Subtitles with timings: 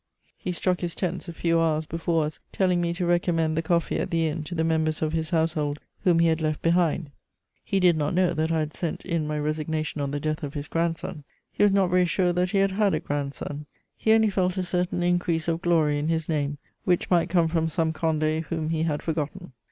[0.35, 3.99] He struck his tents a few hours before us, telling me to recommend the coffee
[3.99, 7.11] at the inn to the members of his Household whom he had left behind him.
[7.63, 10.55] He did not know that I had sent in my resignation on the death of
[10.55, 14.31] his grandson; he was not very sure that he had had a grandson; he only
[14.31, 18.45] felt a certain increase of glory in his name, which might come from some Condé
[18.45, 19.51] whom he had forgotten.